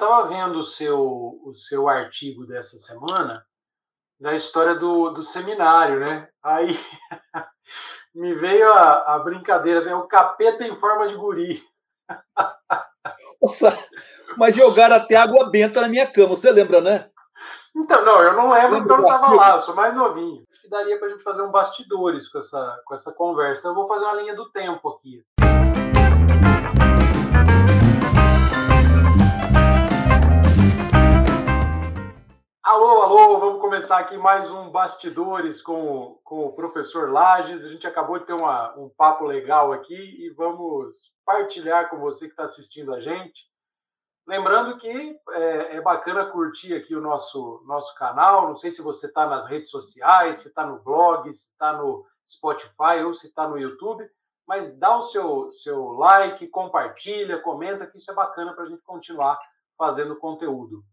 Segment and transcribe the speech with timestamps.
[0.00, 3.44] estava vendo o seu, o seu artigo dessa semana
[4.18, 6.28] da história do, do seminário, né?
[6.42, 6.78] Aí
[8.14, 11.62] me veio a, a brincadeira, assim, o capeta em forma de guri.
[13.40, 13.76] Nossa,
[14.36, 17.10] mas jogaram até água benta na minha cama, você lembra, né?
[17.74, 20.44] Então, não, eu não lembro porque eu não estava lá, eu sou mais novinho.
[20.50, 23.60] Acho que daria para a gente fazer um bastidores com essa, com essa conversa.
[23.60, 25.24] Então, eu vou fazer uma linha do tempo aqui.
[32.62, 37.64] Alô, alô, vamos começar aqui mais um Bastidores com, com o professor Lages.
[37.64, 42.26] A gente acabou de ter uma, um papo legal aqui e vamos partilhar com você
[42.26, 43.48] que está assistindo a gente.
[44.26, 48.48] Lembrando que é, é, bacana curtir aqui o nosso, nosso canal.
[48.48, 52.04] Não sei se você está nas redes sociais, se está no blog, se está no
[52.28, 54.06] Spotify ou se está no YouTube,
[54.46, 58.82] mas dá o seu, seu like, compartilha, comenta, que isso é bacana para a gente
[58.82, 59.40] continuar
[59.78, 60.84] fazendo conteúdo.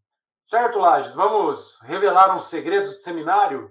[0.47, 1.13] Certo, Lages?
[1.13, 3.69] Vamos revelar uns segredos do seminário?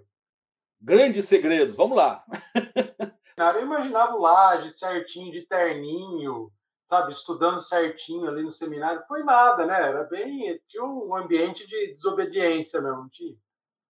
[0.78, 2.22] Grandes segredos, vamos lá.
[3.34, 6.52] Eu imaginava o Lages certinho, de terninho,
[6.84, 9.02] sabe, estudando certinho ali no seminário.
[9.08, 9.74] Foi nada, né?
[9.74, 10.60] Era bem.
[10.68, 13.34] Tinha um ambiente de desobediência mesmo, tinha.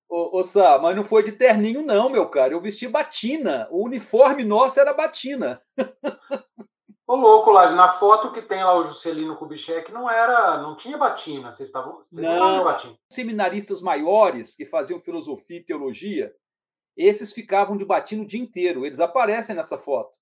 [0.09, 2.53] Ô, ô Sá, mas não foi de terninho, não, meu cara.
[2.53, 3.67] Eu vesti batina.
[3.69, 5.61] O uniforme nosso era batina.
[7.07, 10.99] Ô, louco, lá, na foto que tem lá o Juscelino Kubitschek, não era, não tinha
[10.99, 12.99] batina, vocês estavam, vocês não, não batina.
[13.09, 16.35] Seminaristas maiores que faziam filosofia e teologia,
[16.97, 20.19] esses ficavam de batina o dia inteiro, eles aparecem nessa foto.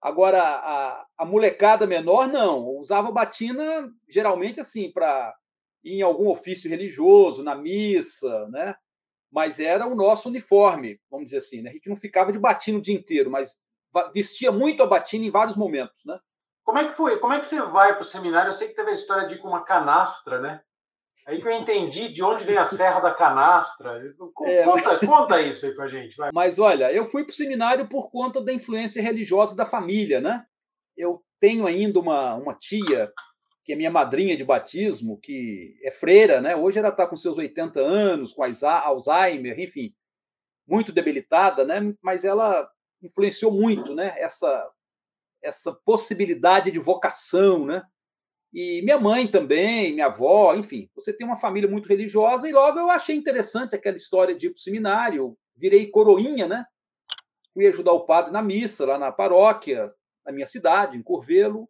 [0.00, 5.34] Agora, a, a molecada menor, não, usava batina geralmente assim, para
[5.82, 8.76] ir em algum ofício religioso, na missa, né?
[9.28, 11.70] Mas era o nosso uniforme, vamos dizer assim, né?
[11.70, 13.58] A gente não ficava de batina o dia inteiro, mas
[14.12, 16.18] vestia muito a batina em vários momentos, né?
[16.64, 17.18] Como é que foi?
[17.18, 18.50] Como é que você vai para o seminário?
[18.50, 20.60] Eu sei que teve a história de com uma canastra, né?
[21.26, 24.02] Aí que eu entendi de onde vem a Serra da Canastra.
[24.44, 25.00] É, conta, mas...
[25.00, 26.16] conta isso aí pra gente.
[26.16, 26.30] Vai.
[26.32, 30.44] Mas olha, eu fui para o seminário por conta da influência religiosa da família, né?
[30.96, 33.12] Eu tenho ainda uma, uma tia,
[33.64, 36.56] que é minha madrinha de batismo, que é freira, né?
[36.56, 39.94] Hoje ela está com seus 80 anos, com Alzheimer, enfim,
[40.66, 41.94] muito debilitada, né?
[42.02, 42.68] Mas ela
[43.02, 44.14] influenciou muito, né?
[44.18, 44.70] Essa
[45.42, 47.82] essa possibilidade de vocação, né?
[48.54, 52.78] E minha mãe também, minha avó, enfim, você tem uma família muito religiosa e logo
[52.78, 56.64] eu achei interessante aquela história de ir para o seminário, virei coroinha, né?
[57.52, 59.92] Fui ajudar o padre na missa lá na paróquia,
[60.24, 61.68] na minha cidade, em Curvelo.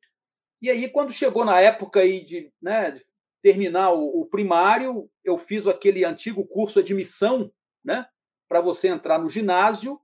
[0.61, 3.05] E aí quando chegou na época aí de, né, de
[3.43, 7.51] terminar o, o primário, eu fiz aquele antigo curso de admissão,
[7.85, 8.07] né?
[8.49, 10.01] Para você entrar no ginásio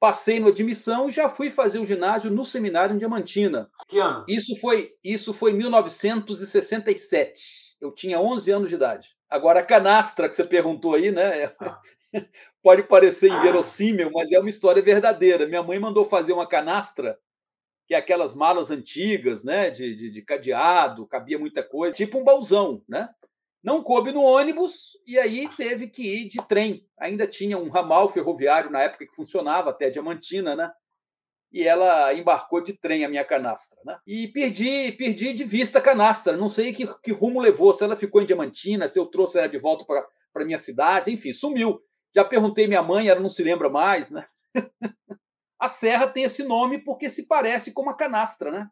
[0.00, 3.70] passei no admissão e já fui fazer o ginásio no seminário em Diamantina.
[3.88, 4.24] Que ano?
[4.28, 7.76] Isso foi isso foi 1967.
[7.80, 9.16] Eu tinha 11 anos de idade.
[9.28, 11.52] Agora a canastra que você perguntou aí, né?
[11.60, 11.80] Ah.
[12.62, 15.46] Pode parecer inverossímil, mas é uma história verdadeira.
[15.46, 17.18] Minha mãe mandou fazer uma canastra,
[17.86, 19.70] que é aquelas malas antigas, né?
[19.70, 23.08] De, de, de cadeado, cabia muita coisa, tipo um baúzão, né?
[23.68, 26.88] Não coube no ônibus e aí teve que ir de trem.
[26.98, 30.72] Ainda tinha um ramal ferroviário na época que funcionava até Diamantina, né?
[31.52, 33.98] E ela embarcou de trem a minha canastra, né?
[34.06, 36.34] E perdi, perdi de vista a canastra.
[36.34, 39.46] Não sei que, que rumo levou, se ela ficou em Diamantina, se eu trouxe ela
[39.46, 39.84] de volta
[40.32, 41.78] para minha cidade, enfim, sumiu.
[42.14, 44.24] Já perguntei minha mãe, ela não se lembra mais, né?
[45.60, 48.66] a serra tem esse nome porque se parece com uma canastra, né?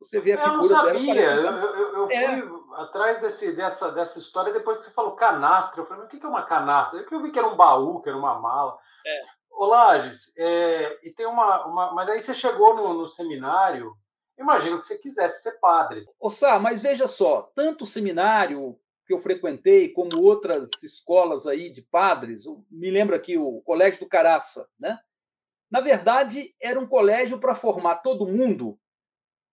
[0.00, 1.14] Você vê a figura eu não sabia.
[1.14, 1.60] dela.
[1.60, 2.42] Eu, eu, eu é.
[2.42, 5.80] fui atrás desse, dessa, dessa história depois que você falou canastra.
[5.80, 7.00] Eu falei, mas o que é uma canastra?
[7.00, 8.78] Eu, eu vi que era um baú, que era uma mala.
[9.06, 9.22] É.
[9.50, 11.94] Ô, Lages, é, e tem uma, uma.
[11.94, 13.94] Mas aí você chegou no, no seminário,
[14.38, 16.00] imagino que você quisesse ser padre.
[16.18, 21.70] Ô, Sá, mas veja só, tanto o seminário que eu frequentei, como outras escolas aí
[21.70, 24.98] de padres, me lembra aqui o Colégio do Caraça, né?
[25.70, 28.78] Na verdade, era um colégio para formar todo mundo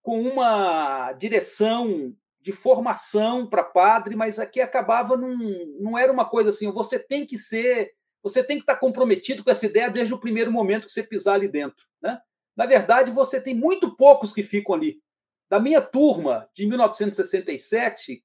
[0.02, 6.50] com uma direção de formação para padre, mas aqui acabava num, não era uma coisa
[6.50, 7.92] assim, você tem que ser,
[8.22, 11.34] você tem que estar comprometido com essa ideia desde o primeiro momento que você pisar
[11.34, 12.18] ali dentro, né?
[12.56, 15.00] Na verdade, você tem muito poucos que ficam ali.
[15.48, 18.24] Da minha turma de 1967,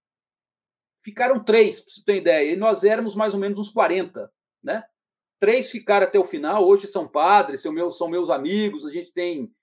[1.01, 4.31] ficaram três, para você ter ideia, e nós éramos mais ou menos uns 40,
[4.63, 4.84] né?
[5.40, 9.13] Três ficaram até o final, hoje são padres, são meus, são meus amigos, a gente
[9.13, 9.54] tem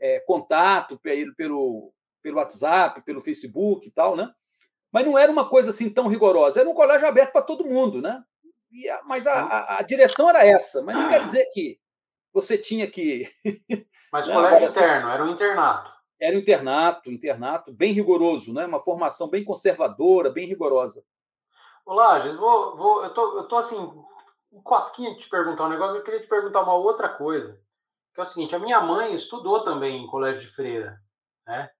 [0.00, 4.32] é, contato pelo, pelo, pelo WhatsApp, pelo Facebook e tal, né?
[4.92, 6.60] Mas não era uma coisa assim tão rigorosa.
[6.60, 8.22] Era um colégio aberto para todo mundo, né?
[8.90, 10.82] A, mas a, a, a, direção era essa.
[10.82, 11.78] Mas não quer dizer que
[12.32, 13.28] você tinha que.
[14.12, 14.34] Mas né?
[14.34, 15.92] colégio interno, era um internato.
[16.20, 18.66] Era um internato, internato bem rigoroso, né?
[18.66, 21.04] uma formação bem conservadora, bem rigorosa.
[21.86, 23.78] Olá, Lages, vou, vou, eu, tô, eu tô assim,
[24.52, 27.58] um cosquinha de te perguntar um negócio, eu queria te perguntar uma outra coisa.
[28.14, 31.00] Que é o seguinte, a minha mãe estudou também em colégio de freira,
[31.46, 31.70] né?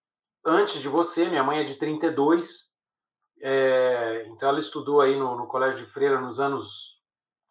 [0.45, 2.71] Antes de você, minha mãe é de 32,
[3.43, 7.01] é, então ela estudou aí no, no colégio de freira nos anos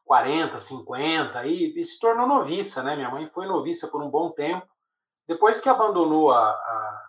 [0.06, 2.96] 40, 50 e, e, se tornou noviça, né?
[2.96, 4.68] Minha mãe foi noviça por um bom tempo,
[5.28, 7.06] depois que abandonou a, a,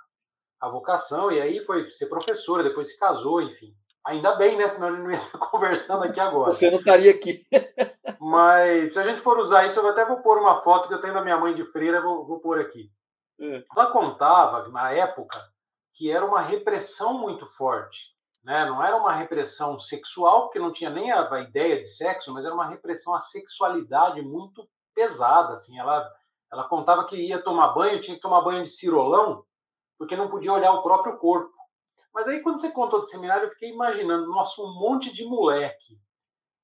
[0.61, 3.75] a vocação e aí foi ser professora, depois se casou, enfim.
[4.06, 4.69] Ainda bem, né?
[4.69, 6.53] Senão ele não ia estar conversando aqui agora.
[6.53, 7.41] Você não estaria aqui.
[8.21, 11.00] Mas se a gente for usar isso, eu até vou pôr uma foto que eu
[11.00, 12.91] tenho da minha mãe de freira, vou, vou pôr aqui.
[13.41, 13.65] É.
[13.75, 15.38] Ela contava, na época,
[16.00, 18.17] que era uma repressão muito forte.
[18.43, 18.64] Né?
[18.64, 22.43] Não era uma repressão sexual, porque não tinha nem a, a ideia de sexo, mas
[22.43, 25.52] era uma repressão à sexualidade muito pesada.
[25.52, 25.79] Assim.
[25.79, 26.11] Ela,
[26.50, 29.44] ela contava que ia tomar banho, tinha que tomar banho de cirolão,
[29.99, 31.52] porque não podia olhar o próprio corpo.
[32.14, 36.00] Mas aí, quando você contou do seminário, eu fiquei imaginando, nossa, um monte de moleque.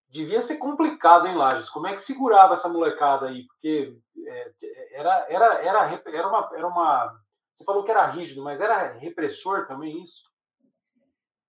[0.08, 1.68] Devia ser complicado, hein, Lages?
[1.68, 3.46] Como é que segurava essa molecada aí?
[3.48, 4.52] Porque é,
[4.92, 7.25] era, era, era, era, uma, era uma.
[7.56, 10.22] Você falou que era rígido, mas era repressor também isso?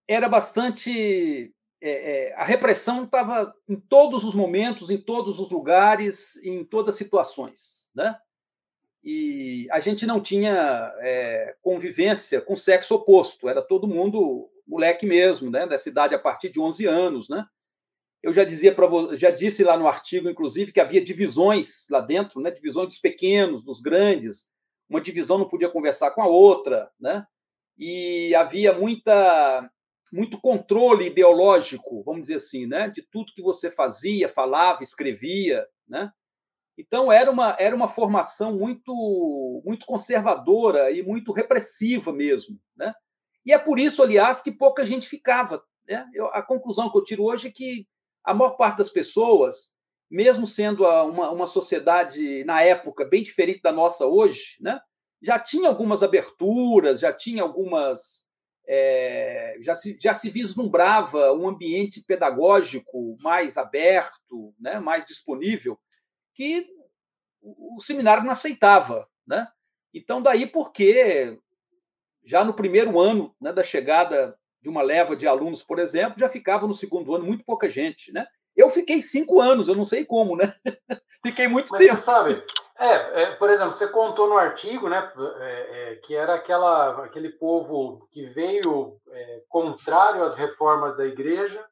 [0.07, 1.53] Era bastante.
[1.79, 6.95] É, é, a repressão estava em todos os momentos, em todos os lugares, em todas
[6.95, 7.91] as situações.
[7.93, 8.17] Né?
[9.09, 15.49] e a gente não tinha é, convivência com sexo oposto, era todo mundo moleque mesmo,
[15.49, 17.45] né, dessa idade a partir de 11 anos, né?
[18.21, 22.41] Eu já dizia para já disse lá no artigo inclusive que havia divisões lá dentro,
[22.41, 24.49] né, divisões dos pequenos, dos grandes.
[24.89, 27.25] Uma divisão não podia conversar com a outra, né?
[27.77, 29.69] E havia muita
[30.11, 36.09] muito controle ideológico, vamos dizer assim, né, de tudo que você fazia, falava, escrevia, né?
[36.77, 42.93] Então era uma, era uma formação muito muito conservadora e muito repressiva mesmo, né?
[43.45, 45.63] E é por isso, aliás, que pouca gente ficava.
[45.87, 46.05] Né?
[46.13, 47.87] Eu, a conclusão que eu tiro hoje é que
[48.21, 49.76] a maior parte das pessoas,
[50.09, 54.79] mesmo sendo uma, uma sociedade na época bem diferente da nossa hoje, né?
[55.21, 58.27] já tinha algumas aberturas, já tinha algumas
[58.67, 65.79] é, já, se, já se vislumbrava um ambiente pedagógico mais aberto, né, mais disponível
[66.35, 66.67] que
[67.41, 69.07] o seminário não aceitava.
[69.25, 69.47] Né?
[69.93, 71.39] Então, daí porque
[72.25, 76.27] já no primeiro ano né, da chegada de uma leva de alunos, por exemplo, já
[76.27, 78.11] ficava no segundo ano muito pouca gente.
[78.11, 78.27] Né?
[78.57, 80.51] Eu fiquei cinco anos, eu não sei como, né?
[81.23, 81.95] fiquei muito Mas tempo.
[81.95, 82.43] Você sabe,
[82.79, 87.29] é, é, por exemplo, você contou no artigo né, é, é que era aquela, aquele
[87.29, 91.63] povo que veio é, contrário às reformas da igreja,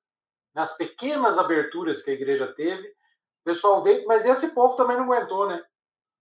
[0.53, 5.11] nas pequenas aberturas que a igreja teve, o pessoal veio, mas esse povo também não
[5.11, 5.61] aguentou, né?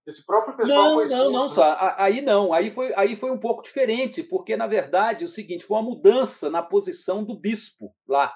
[0.06, 1.94] Esse próprio pessoal não, foi expulso, não, não, né?
[1.96, 5.64] aí não, aí foi, aí foi um pouco diferente, porque na verdade é o seguinte,
[5.64, 8.34] foi uma mudança na posição do bispo lá,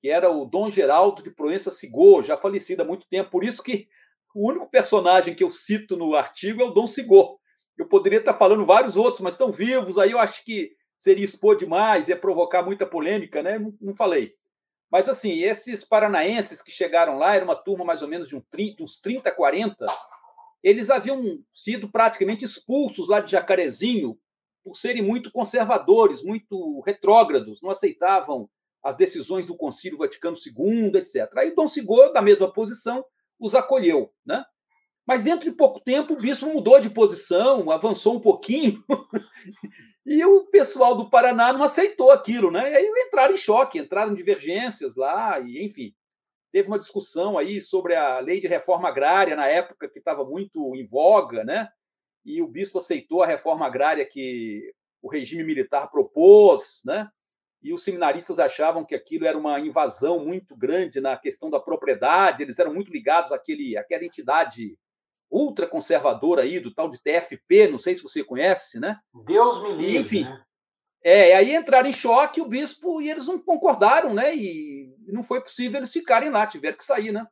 [0.00, 3.62] que era o Dom Geraldo de Proença Sigô, já falecido há muito tempo, por isso
[3.62, 3.88] que
[4.34, 7.38] o único personagem que eu cito no artigo é o Dom Sigô.
[7.76, 11.56] Eu poderia estar falando vários outros, mas estão vivos, aí eu acho que seria expor
[11.56, 13.58] demais, ia provocar muita polêmica, né?
[13.58, 14.34] Não, não falei.
[14.90, 18.98] Mas, assim, esses paranaenses que chegaram lá, era uma turma mais ou menos de uns
[19.00, 19.86] 30, 40,
[20.62, 24.18] eles haviam sido praticamente expulsos lá de Jacarezinho
[24.62, 28.48] por serem muito conservadores, muito retrógrados, não aceitavam
[28.82, 31.30] as decisões do Concílio Vaticano II, etc.
[31.36, 33.04] Aí Dom Sigor, da mesma posição,
[33.38, 34.12] os acolheu.
[34.24, 34.44] Né?
[35.06, 38.82] Mas dentro de pouco tempo o bispo mudou de posição, avançou um pouquinho
[40.06, 42.72] E o pessoal do Paraná não aceitou aquilo, né?
[42.72, 45.94] E aí entraram em choque, entraram em divergências lá, e enfim.
[46.52, 50.74] Teve uma discussão aí sobre a lei de reforma agrária na época que estava muito
[50.74, 51.68] em voga, né?
[52.24, 57.08] E o bispo aceitou a reforma agrária que o regime militar propôs, né?
[57.62, 62.42] E os seminaristas achavam que aquilo era uma invasão muito grande na questão da propriedade,
[62.42, 64.78] eles eram muito ligados àquele, àquela entidade
[65.30, 68.98] ultraconservador aí, do tal de TFP, não sei se você conhece, né?
[69.26, 69.98] Deus me livre.
[69.98, 70.24] enfim.
[70.24, 70.44] Né?
[71.02, 74.34] É, aí entraram em choque o bispo e eles não concordaram, né?
[74.34, 77.26] E não foi possível eles ficarem lá, tiveram que sair, né?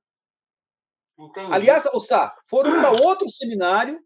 [1.18, 1.52] Entendi.
[1.52, 4.00] Aliás, Ossá, foram para outro seminário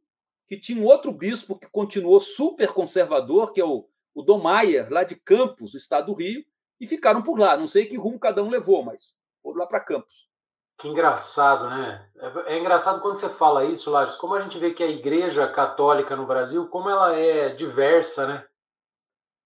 [0.48, 4.90] que tinha um outro bispo que continuou super conservador, que é o, o Dom Maier,
[4.90, 6.44] lá de Campos, estado do Rio,
[6.80, 7.56] e ficaram por lá.
[7.56, 10.28] Não sei que rumo cada um levou, mas foram lá para Campos.
[10.78, 12.08] Que engraçado, né?
[12.16, 15.46] É, é, engraçado quando você fala isso, Lages, como a gente vê que a Igreja
[15.46, 18.44] Católica no Brasil, como ela é diversa, né?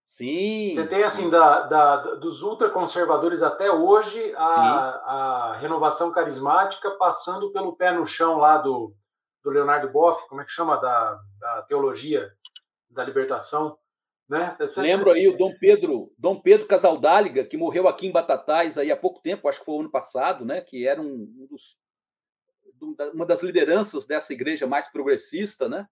[0.06, 0.74] Sim.
[0.74, 7.76] Você tem, assim, da, da, dos ultraconservadores até hoje, a, a, renovação carismática, passando pelo
[7.76, 8.94] pé no chão lá do,
[9.42, 10.76] do Leonardo Boff, como é que chama?
[10.76, 12.32] Da, da teologia
[12.88, 13.76] da libertação.
[14.28, 14.56] Né?
[14.78, 18.96] Lembro aí o Dom Pedro, Dom Pedro Casaldáliga, que morreu aqui em Batatais aí há
[18.96, 20.60] pouco tempo, acho que foi o ano passado, né?
[20.60, 21.78] que era um, dos,
[23.14, 25.88] uma das lideranças dessa igreja mais progressista, né?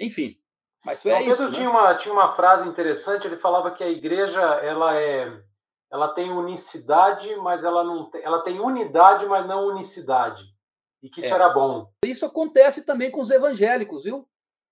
[0.00, 0.36] Enfim,
[0.84, 1.44] mas foi Dom Pedro isso.
[1.44, 1.52] Né?
[1.52, 1.70] Tinha, né?
[1.70, 5.42] uma, tinha uma frase interessante, ele falava que a igreja ela é
[5.90, 10.42] ela tem unicidade, mas ela não tem, ela tem unidade, mas não unicidade.
[11.02, 11.34] E que isso é.
[11.34, 11.90] era bom.
[12.04, 14.28] Isso acontece também com os evangélicos, viu?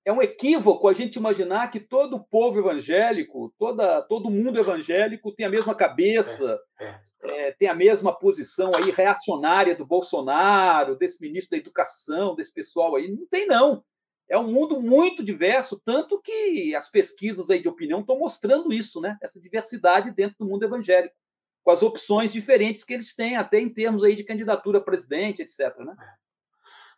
[0.07, 5.35] É um equívoco a gente imaginar que todo o povo evangélico, toda, todo mundo evangélico
[5.35, 7.01] tem a mesma cabeça, é, é.
[7.49, 12.95] É, tem a mesma posição aí reacionária do Bolsonaro, desse ministro da Educação, desse pessoal
[12.95, 13.11] aí.
[13.11, 13.83] Não tem, não.
[14.31, 19.01] É um mundo muito diverso, tanto que as pesquisas aí de opinião estão mostrando isso,
[19.01, 19.19] né?
[19.21, 21.17] Essa diversidade dentro do mundo evangélico,
[21.65, 25.43] com as opções diferentes que eles têm, até em termos aí de candidatura a presidente,
[25.43, 25.77] etc.
[25.79, 25.97] Né?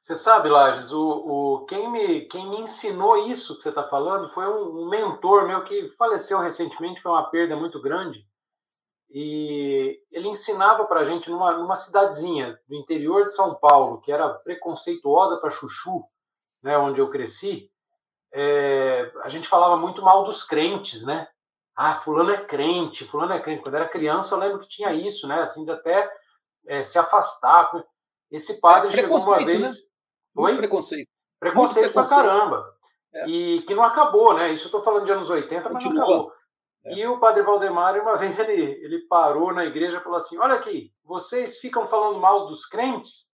[0.00, 4.30] Você sabe, Lages, o, o, quem, me, quem me ensinou isso que você está falando
[4.30, 8.26] foi um, um, mentor meu que faleceu recentemente, foi uma perda muito grande.
[9.10, 14.12] E ele ensinava para a gente numa, numa cidadezinha do interior de São Paulo, que
[14.12, 16.04] era preconceituosa para chuchu,
[16.62, 17.70] né, onde eu cresci,
[18.32, 21.28] é, a gente falava muito mal dos crentes, né?
[21.74, 23.62] Ah, fulano é crente, fulano é crente.
[23.62, 25.40] Quando era criança, eu lembro que tinha isso, né?
[25.40, 26.10] Assim, de até
[26.66, 27.70] é, se afastar.
[28.30, 29.60] Esse padre é, chegou uma vez.
[29.60, 29.87] Né?
[30.38, 30.56] Oi?
[30.56, 31.08] Preconceito.
[31.40, 32.74] Preconceito, preconceito pra caramba.
[33.12, 33.28] É.
[33.28, 34.52] E que não acabou, né?
[34.52, 35.94] Isso eu tô falando de anos 80, mas Continua.
[35.94, 36.32] não acabou.
[36.84, 36.94] É.
[36.94, 40.54] E o padre Valdemar, uma vez, ele, ele parou na igreja e falou assim: Olha
[40.54, 43.26] aqui, vocês ficam falando mal dos crentes,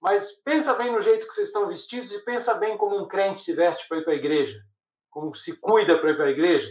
[0.00, 3.40] mas pensa bem no jeito que vocês estão vestidos e pensa bem como um crente
[3.40, 4.60] se veste para ir para a igreja,
[5.10, 6.68] como se cuida para ir para a igreja.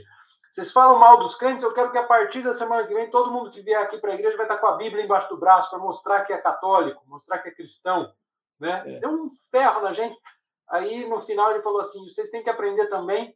[0.51, 3.31] Vocês falam mal dos crentes, eu quero que a partir da semana que vem todo
[3.31, 5.69] mundo que vier aqui para a igreja vai estar com a Bíblia embaixo do braço
[5.69, 8.13] para mostrar que é católico, mostrar que é cristão,
[8.61, 8.83] né?
[8.85, 8.99] É.
[8.99, 10.17] Deu um ferro na gente.
[10.69, 13.35] Aí no final ele falou assim: vocês têm que aprender também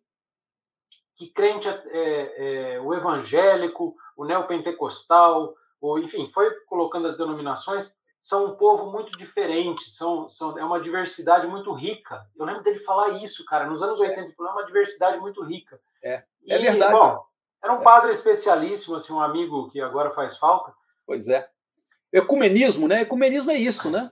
[1.17, 7.93] que crente é, é, é o evangélico, o neopentecostal, ou enfim, foi colocando as denominações
[8.25, 12.27] são um povo muito diferente, são, são, é uma diversidade muito rica.
[12.35, 15.43] Eu lembro dele falar isso, cara, nos anos 80, ele falou, é uma diversidade muito
[15.43, 15.79] rica.
[16.03, 16.91] É, é verdade.
[16.91, 17.23] Bom,
[17.63, 17.83] era um é.
[17.83, 20.73] padre especialíssimo, assim, um amigo que agora faz falta.
[21.05, 21.47] Pois é.
[22.11, 23.01] Ecumenismo, né?
[23.01, 24.11] Ecumenismo é isso, né?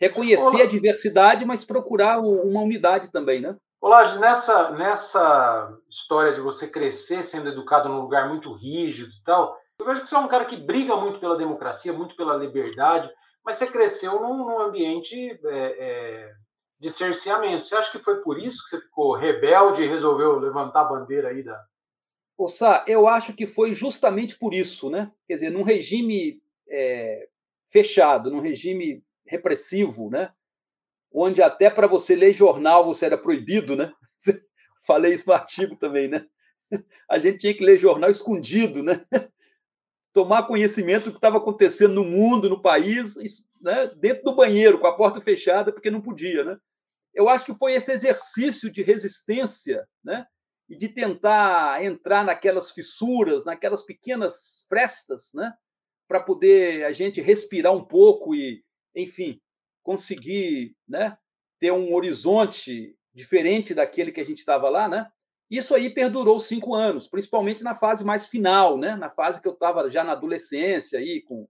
[0.00, 0.62] Reconhecer Olá.
[0.62, 3.56] a diversidade, mas procurar uma unidade também, né?
[3.80, 9.56] Olá, nessa, nessa história de você crescer sendo educado num lugar muito rígido e tal,
[9.78, 13.08] eu vejo que você é um cara que briga muito pela democracia, muito pela liberdade,
[13.44, 16.32] mas você cresceu num, num ambiente é, é,
[16.78, 17.66] de cerceamento.
[17.66, 21.28] Você acha que foi por isso que você ficou rebelde e resolveu levantar a bandeira
[21.28, 21.60] aí da.
[22.36, 25.10] Ô, Sá, eu acho que foi justamente por isso, né?
[25.26, 27.28] Quer dizer, num regime é,
[27.68, 30.32] fechado, num regime repressivo, né?
[31.12, 33.92] Onde até para você ler jornal você era proibido, né?
[34.86, 36.26] Falei isso no artigo também, né?
[37.08, 39.04] A gente tinha que ler jornal escondido, né?
[40.12, 43.14] tomar conhecimento do que estava acontecendo no mundo, no país,
[43.60, 46.42] né, dentro do banheiro, com a porta fechada, porque não podia.
[46.42, 46.58] Né?
[47.14, 50.26] Eu acho que foi esse exercício de resistência né,
[50.68, 55.52] e de tentar entrar naquelas fissuras, naquelas pequenas frestas, né,
[56.08, 58.64] para poder a gente respirar um pouco e,
[59.02, 59.40] enfim,
[59.82, 61.16] conseguir né,
[61.58, 65.10] ter um horizonte diferente daquele que a gente estava lá, né?
[65.50, 68.94] Isso aí perdurou cinco anos, principalmente na fase mais final, né?
[68.94, 71.48] na fase que eu estava já na adolescência, aí, com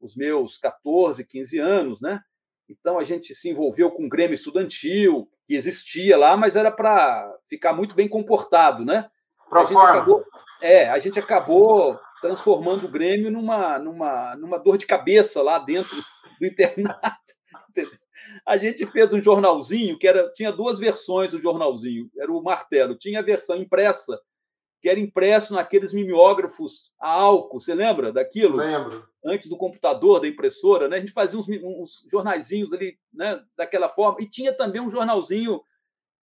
[0.00, 2.00] os meus 14, 15 anos.
[2.00, 2.20] Né?
[2.68, 7.30] Então a gente se envolveu com o Grêmio Estudantil, que existia lá, mas era para
[7.46, 8.82] ficar muito bem comportado.
[8.82, 9.10] Né?
[9.52, 10.24] A gente, acabou,
[10.62, 16.02] é, a gente acabou transformando o Grêmio numa, numa, numa dor de cabeça lá dentro
[16.40, 17.34] do internato.
[18.46, 22.10] a gente fez um jornalzinho que era tinha duas versões do jornalzinho.
[22.18, 22.96] Era o martelo.
[22.96, 24.20] Tinha a versão impressa,
[24.80, 27.60] que era impresso naqueles mimeógrafos a álcool.
[27.60, 28.56] Você lembra daquilo?
[28.56, 29.06] Lembro.
[29.24, 30.96] Antes do computador, da impressora, né?
[30.96, 33.42] A gente fazia uns, uns jornaizinhos ali, né?
[33.56, 34.18] Daquela forma.
[34.20, 35.62] E tinha também um jornalzinho,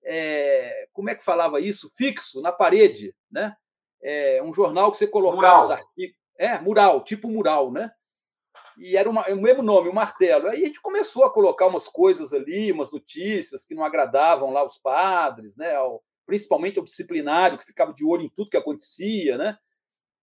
[0.03, 1.91] é, como é que falava isso?
[1.95, 3.55] Fixo na parede, né?
[4.03, 5.63] É, um jornal que você colocava mural.
[5.63, 6.15] os artigos.
[6.37, 7.91] É, mural, tipo mural, né?
[8.77, 10.47] E era uma, o mesmo nome, o martelo.
[10.47, 14.65] Aí a gente começou a colocar umas coisas ali, umas notícias que não agradavam lá
[14.65, 15.75] os padres, né?
[15.75, 19.57] Ao, principalmente ao disciplinário, que ficava de olho em tudo que acontecia, né?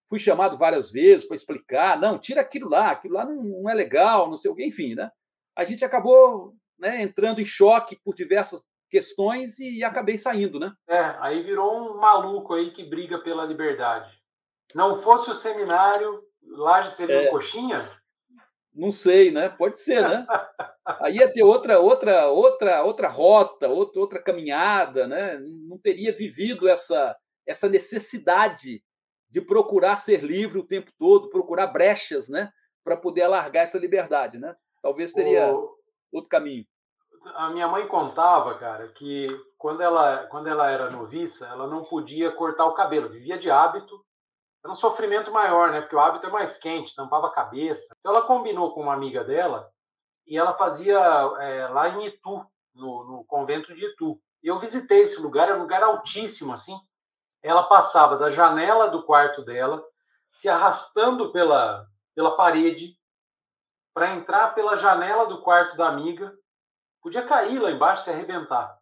[0.08, 3.74] Fui chamado várias vezes para explicar, não, tira aquilo lá, aquilo lá não, não, é
[3.74, 5.10] legal, não sei o quê, enfim, né?
[5.54, 10.72] A gente acabou né, entrando em choque por diversas questões e, e acabei saindo, né?
[10.88, 14.10] É, aí virou um maluco aí que briga pela liberdade.
[14.74, 17.28] Não fosse o seminário, lá seria é.
[17.28, 17.97] um coxinha?
[18.74, 19.48] Não sei, né?
[19.48, 20.26] Pode ser, né?
[21.00, 25.38] Aí ia ter outra, outra, outra, outra rota, outra, outra caminhada, né?
[25.68, 28.82] Não teria vivido essa, essa necessidade
[29.30, 32.50] de procurar ser livre o tempo todo, procurar brechas, né?
[32.84, 34.54] Para poder alargar essa liberdade, né?
[34.82, 35.76] Talvez teria o...
[36.12, 36.64] outro caminho.
[37.34, 42.30] A minha mãe contava, cara, que quando ela, quando ela era noviça, ela não podia
[42.32, 44.02] cortar o cabelo, vivia de hábito
[44.62, 45.80] era um sofrimento maior, né?
[45.80, 47.94] Porque o hábito é mais quente, tampava a cabeça.
[47.98, 49.70] Então ela combinou com uma amiga dela
[50.26, 54.20] e ela fazia é, lá em Itu, no, no, convento de Itu.
[54.42, 56.76] E eu visitei esse lugar, é um lugar altíssimo, assim.
[57.42, 59.82] Ela passava da janela do quarto dela,
[60.30, 62.96] se arrastando pela, pela parede,
[63.94, 66.36] para entrar pela janela do quarto da amiga.
[67.00, 68.76] Podia cair lá embaixo, se arrebentar.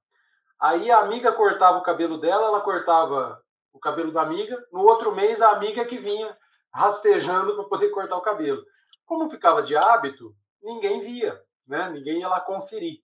[0.58, 3.40] Aí a amiga cortava o cabelo dela, ela cortava
[3.76, 4.56] o cabelo da amiga.
[4.72, 6.36] No outro mês, a amiga que vinha
[6.72, 8.62] rastejando para poder cortar o cabelo.
[9.04, 11.90] Como ficava de hábito, ninguém via, né?
[11.90, 13.00] Ninguém ia lá conferir.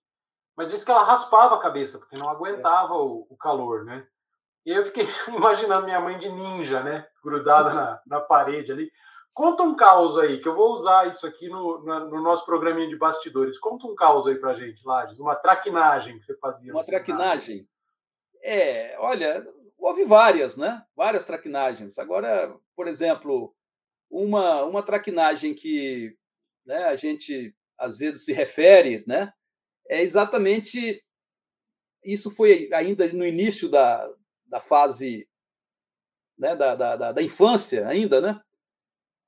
[0.55, 4.05] Mas disse que ela raspava a cabeça, porque não aguentava o, o calor, né?
[4.65, 7.07] E eu fiquei imaginando minha mãe de ninja, né?
[7.23, 8.91] Grudada na, na parede ali.
[9.33, 12.95] Conta um caos aí, que eu vou usar isso aqui no, no nosso programinha de
[12.95, 13.57] bastidores.
[13.57, 15.17] Conta um caos aí pra gente, Lages.
[15.17, 16.71] Uma traquinagem que você fazia.
[16.71, 17.67] Uma traquinagem?
[18.43, 19.43] É, olha,
[19.83, 20.81] houve várias, né?
[20.95, 21.99] Várias traquinagens.
[21.99, 23.53] Agora, por exemplo,
[24.09, 26.15] uma, uma traquinagem que
[26.65, 29.33] né, a gente às vezes se refere, né?
[29.89, 31.03] É exatamente
[32.03, 34.09] isso foi ainda no início da,
[34.45, 35.27] da fase
[36.37, 38.39] né, da, da, da infância ainda, né?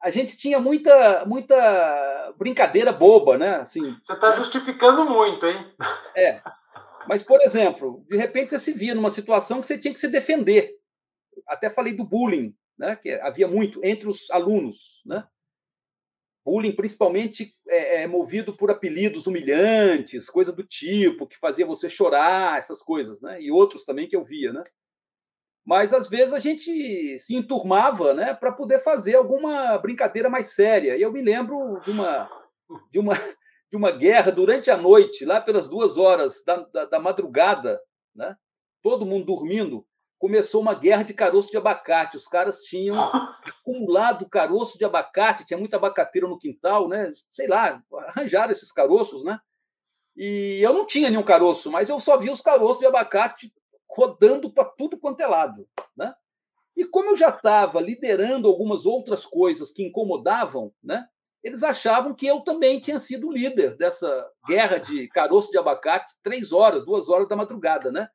[0.01, 3.55] A gente tinha muita muita brincadeira boba, né?
[3.55, 5.73] Assim, Você está justificando muito, hein?
[6.15, 6.41] É.
[7.07, 10.07] Mas, por exemplo, de repente você se via numa situação que você tinha que se
[10.07, 10.71] defender.
[11.47, 12.95] Até falei do bullying, né?
[12.95, 15.01] que havia muito entre os alunos.
[15.05, 15.23] Né?
[16.43, 22.57] Bullying, principalmente, é, é movido por apelidos humilhantes, coisa do tipo, que fazia você chorar,
[22.57, 23.41] essas coisas, né?
[23.41, 24.51] e outros também que eu via.
[24.53, 24.63] Né?
[25.65, 30.95] Mas, às vezes, a gente se enturmava né, para poder fazer alguma brincadeira mais séria.
[30.95, 32.29] E eu me lembro de uma,
[32.91, 33.15] de uma,
[33.71, 37.79] de uma guerra durante a noite, lá pelas duas horas da, da, da madrugada,
[38.15, 38.35] né?
[38.81, 39.85] todo mundo dormindo,
[40.19, 42.17] começou uma guerra de caroço de abacate.
[42.17, 42.95] Os caras tinham
[43.43, 47.11] acumulado caroço de abacate, tinha muita abacateira no quintal, né?
[47.31, 49.39] Sei lá, arranjaram esses caroços, né?
[50.15, 53.53] E eu não tinha nenhum caroço, mas eu só via os caroços de abacate
[53.89, 56.13] rodando para tudo quanto é lado, né?
[56.77, 61.07] E como eu já estava liderando algumas outras coisas que incomodavam, né?
[61.45, 66.51] Eles achavam que eu também tinha sido líder dessa guerra de caroço de abacate, três
[66.51, 68.09] horas, duas horas da madrugada, né?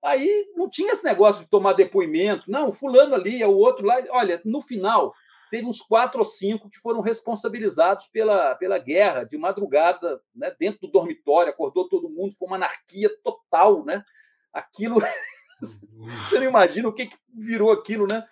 [0.00, 3.96] Aí não tinha esse negócio de tomar depoimento, não, fulano ali, é o outro lá.
[4.10, 5.12] Olha, no final,
[5.50, 10.82] teve uns quatro ou cinco que foram responsabilizados pela, pela guerra de madrugada, né, dentro
[10.82, 14.04] do dormitório, acordou todo mundo, foi uma anarquia total, né?
[14.52, 15.02] Aquilo.
[15.60, 18.24] Você não imagina o que, que virou aquilo, né?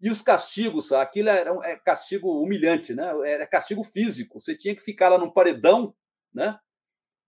[0.00, 3.10] E os castigos, aquilo era um, é castigo humilhante, né?
[3.24, 4.40] Era castigo físico.
[4.40, 5.94] Você tinha que ficar lá num paredão,
[6.32, 6.58] né?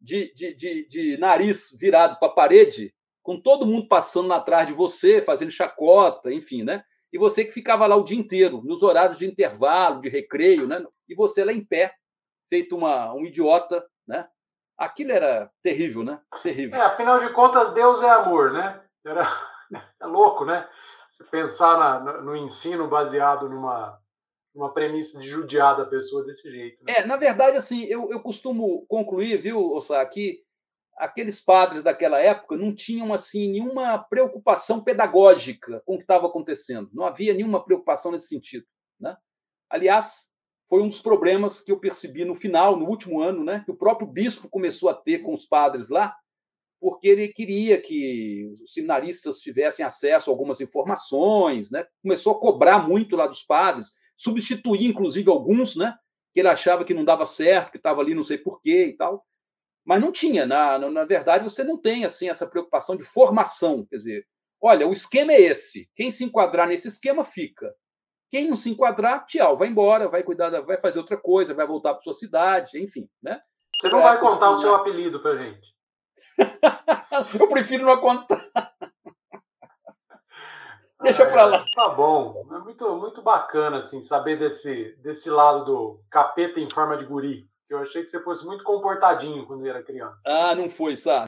[0.00, 4.72] De, de, de, de nariz virado para a parede, com todo mundo passando atrás de
[4.72, 6.85] você, fazendo chacota, enfim, né?
[7.12, 10.85] E você que ficava lá o dia inteiro, nos horários de intervalo, de recreio, né?
[11.09, 11.94] E você lá em pé,
[12.50, 14.28] feito uma, um idiota, né?
[14.76, 16.20] Aquilo era terrível, né?
[16.42, 16.78] Terrível.
[16.78, 18.83] É, afinal de contas, Deus é amor, né?
[19.04, 19.26] Era...
[20.00, 20.66] É louco, né?
[21.18, 24.00] Se pensar na, no ensino baseado numa,
[24.54, 26.85] numa premissa de judiar da pessoa desse jeito.
[26.85, 26.92] Né?
[26.98, 30.44] É, na verdade, assim, eu, eu costumo concluir, viu, Ossá, que
[30.96, 36.88] aqueles padres daquela época não tinham assim nenhuma preocupação pedagógica com o que estava acontecendo.
[36.92, 38.64] Não havia nenhuma preocupação nesse sentido.
[39.00, 39.16] Né?
[39.68, 40.33] Aliás,
[40.68, 43.76] foi um dos problemas que eu percebi no final, no último ano, né, que o
[43.76, 46.14] próprio bispo começou a ter com os padres lá,
[46.80, 51.84] porque ele queria que os seminaristas tivessem acesso a algumas informações, né?
[52.02, 55.94] começou a cobrar muito lá dos padres, substituir, inclusive, alguns, né?
[56.32, 59.24] que ele achava que não dava certo, que estava ali não sei porquê e tal.
[59.84, 63.86] Mas não tinha, na, na verdade, você não tem assim essa preocupação de formação.
[63.86, 64.26] Quer dizer,
[64.60, 65.88] olha, o esquema é esse.
[65.96, 67.74] Quem se enquadrar nesse esquema fica.
[68.30, 71.66] Quem não se enquadrar, tchau, vai embora, vai cuidar, da, vai fazer outra coisa, vai
[71.66, 73.40] voltar para sua cidade, enfim, né?
[73.80, 75.74] Você não é, vai contar o seu apelido para gente.
[77.38, 78.38] Eu prefiro não contar.
[81.03, 81.64] Deixa para lá.
[81.75, 82.47] Tá bom.
[82.53, 87.49] É muito, muito bacana assim, saber desse, desse lado do capeta em forma de guri.
[87.68, 90.23] Eu achei que você fosse muito comportadinho quando era criança.
[90.27, 91.27] Ah, não foi, sabe?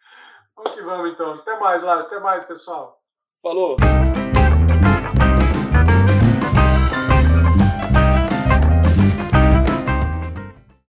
[0.56, 1.34] Vamos que vamos então.
[1.34, 2.00] Até mais lá.
[2.00, 3.00] Até mais, pessoal.
[3.42, 3.76] Falou.